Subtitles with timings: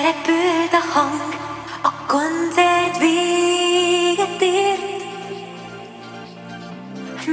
[0.00, 1.34] Elrepült a hang,
[1.82, 5.02] a koncert véget ért.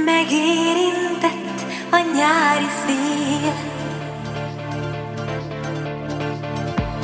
[0.04, 3.52] Megérintett a nyári szél.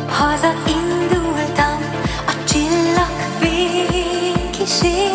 [0.09, 1.79] Hazaindultam
[2.27, 5.14] a csillagfény kísér.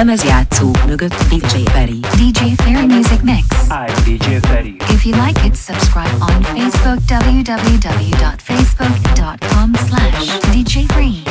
[0.00, 2.00] lemezjátszó mögött DJ Ferry.
[2.00, 3.46] DJ Ferry Music Mix.
[3.68, 4.76] I'm DJ Ferry.
[4.88, 11.22] If you like it, subscribe on Facebook www.facebook.com slash DJ Free.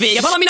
[0.00, 0.14] bitch.
[0.14, 0.46] Your mama me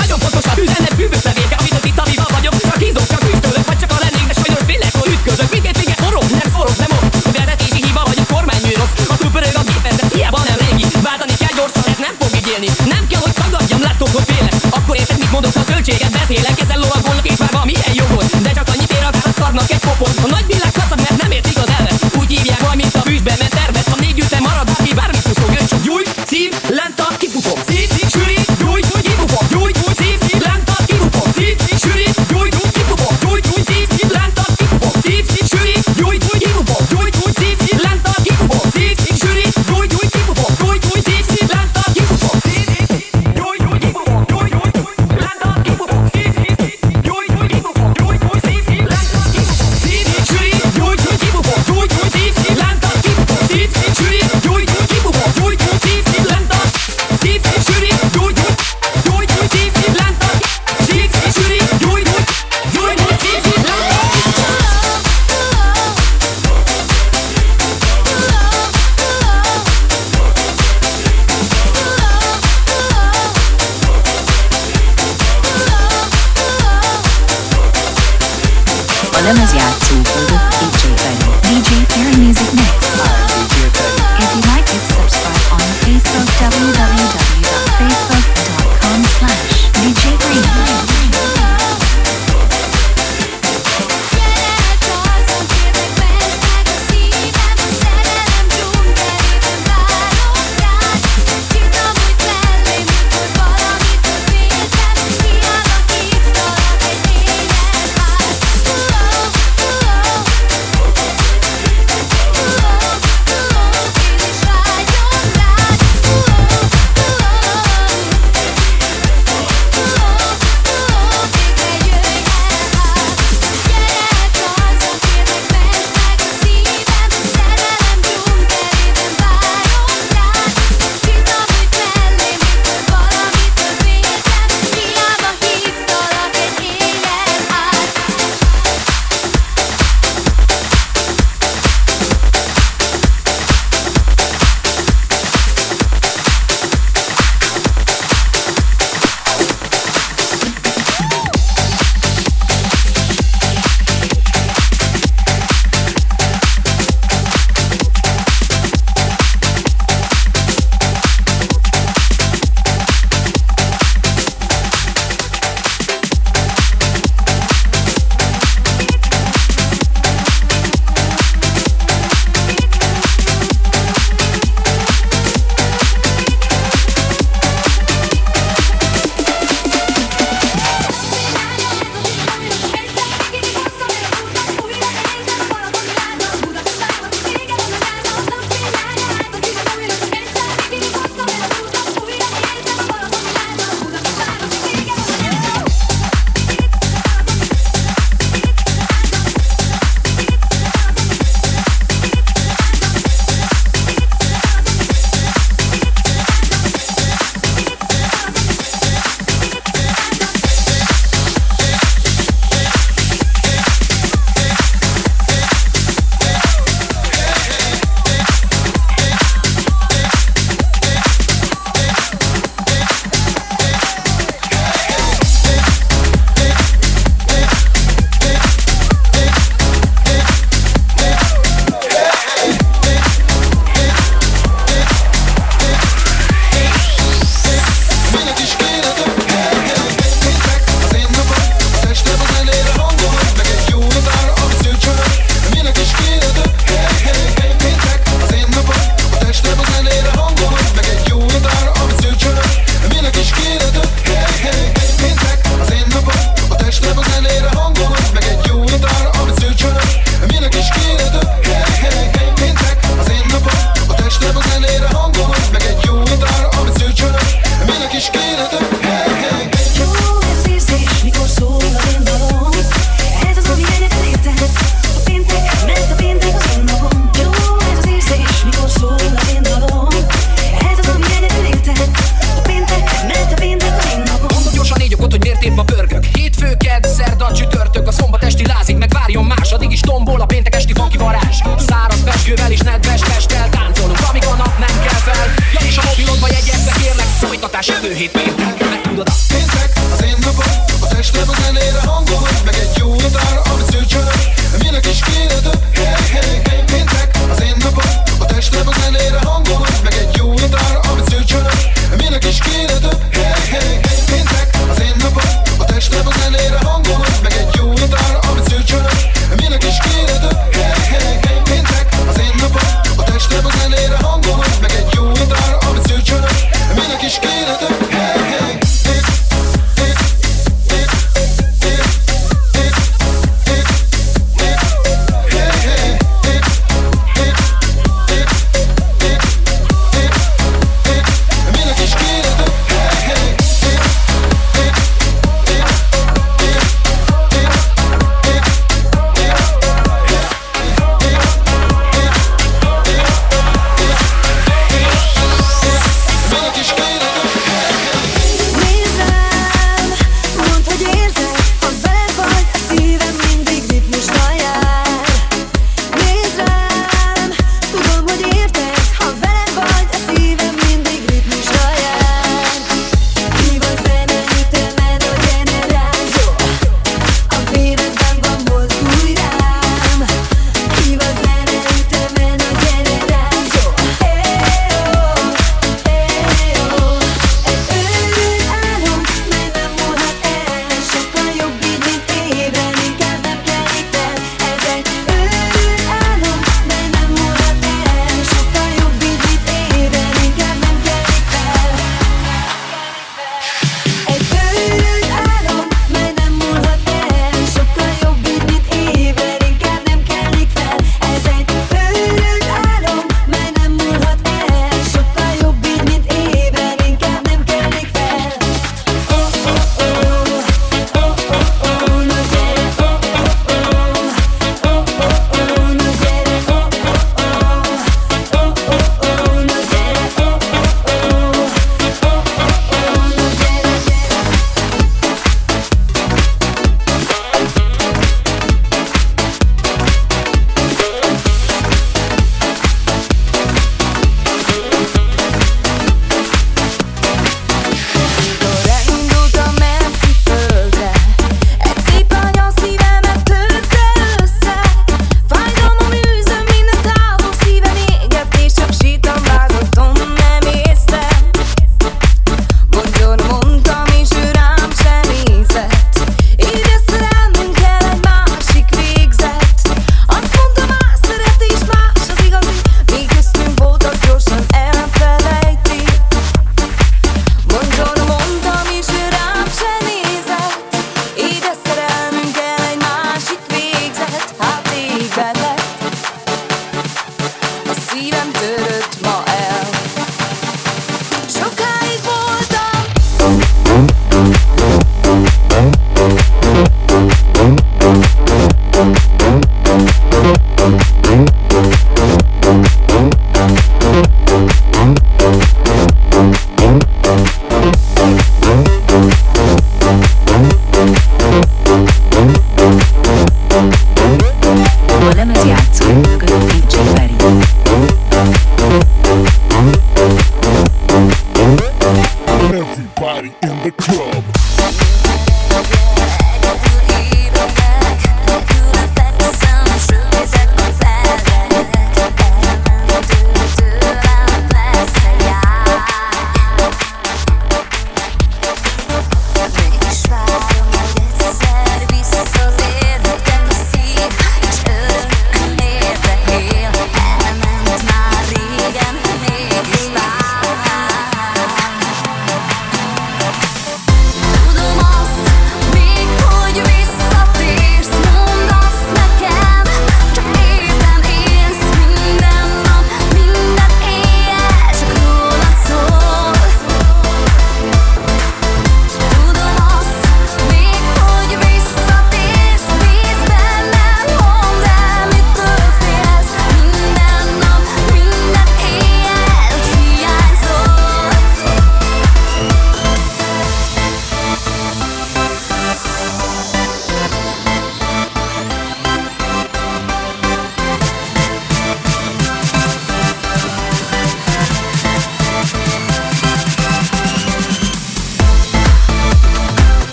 [297.61, 298.50] a jövő me.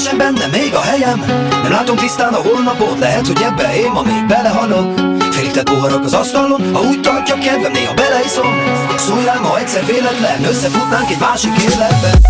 [0.00, 1.18] Keresem benne még a helyem.
[1.62, 5.00] Nem látom tisztán a holnapot Lehet, hogy ebbe én ma még belehalok.
[5.30, 8.54] Félig tett poharak az asztalon Ha úgy tartja kedvem, néha beleiszom
[8.96, 12.20] Szólj rám, ha egyszer véletlen Összefutnánk egy másik életben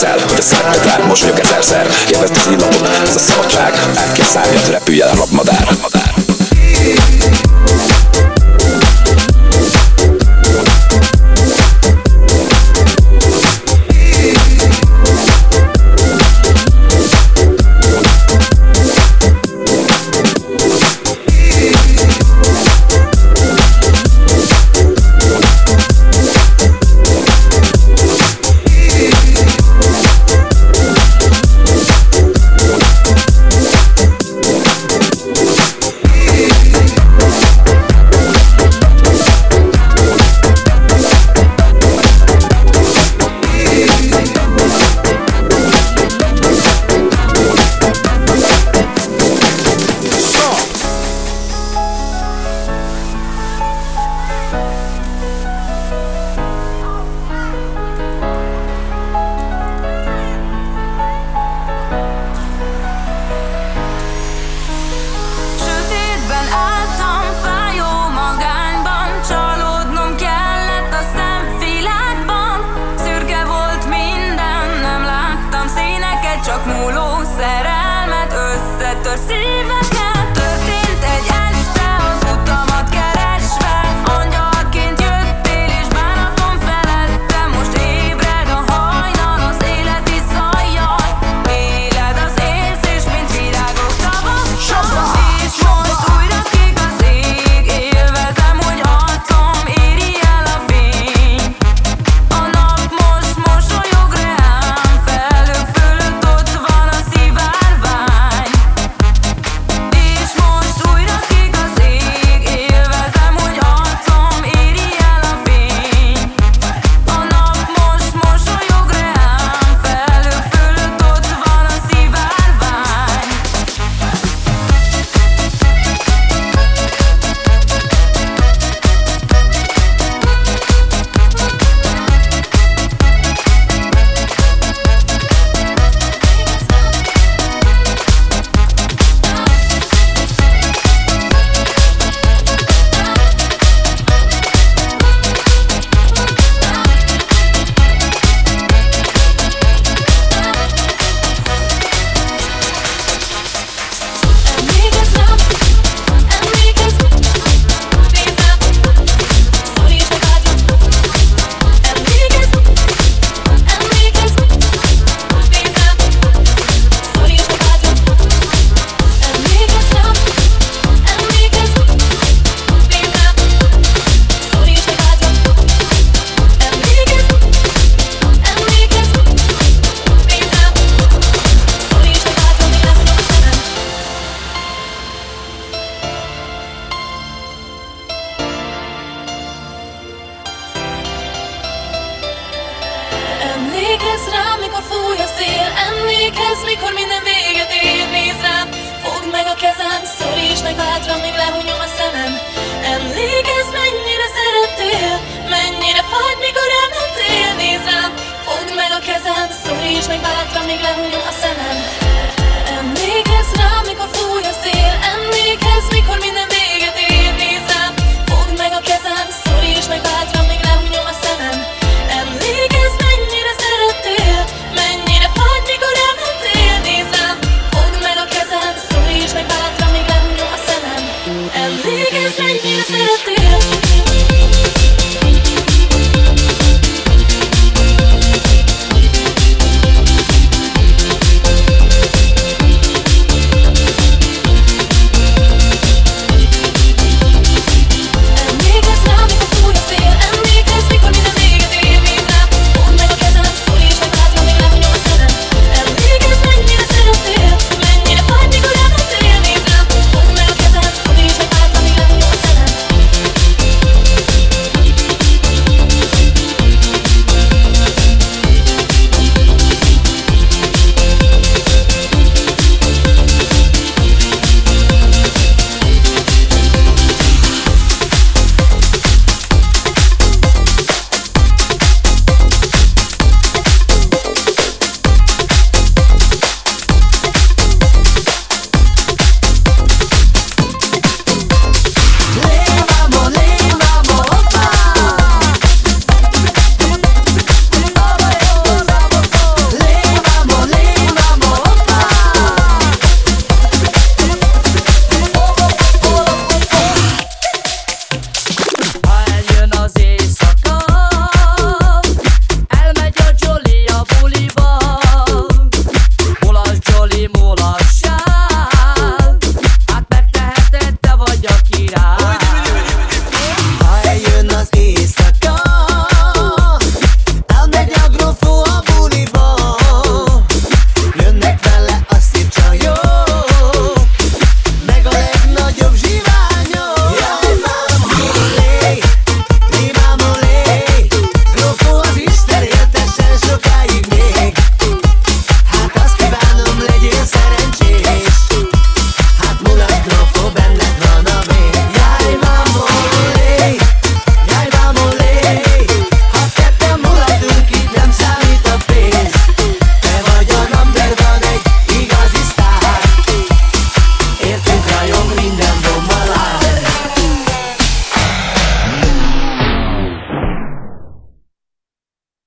[0.00, 4.26] leszel Hogy a száját rád mosolyog ezerszer Élvezd az illamot, ez a szabadság Át kell
[4.26, 6.25] szárnyat, repülj el a rabmadár, rabmadár.